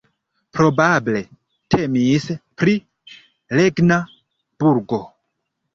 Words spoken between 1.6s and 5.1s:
temis pri regna burgo.